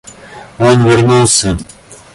[0.57, 1.55] Он вернулся.